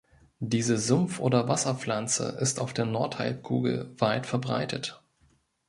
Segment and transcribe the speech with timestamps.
[0.39, 5.03] Diese Sumpf- oder Wasserpflanze ist auf der Nordhalbkugel weit verbreitet.